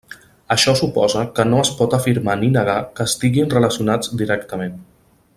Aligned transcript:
Això 0.53 0.73
suposa 0.79 1.25
que 1.39 1.43
no 1.49 1.59
es 1.65 1.69
pot 1.81 1.93
afirmar 1.97 2.37
ni 2.43 2.49
negar 2.55 2.77
que 2.99 3.07
estiguin 3.11 3.53
relacionats 3.55 4.13
directament. 4.23 4.81